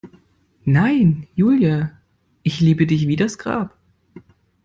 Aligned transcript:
Nein, 0.65 1.27
Julia, 1.35 1.91
ich 2.41 2.59
liebe 2.59 2.87
dich 2.87 3.07
wie 3.07 3.17
das 3.17 3.37
Grab. 3.37 3.77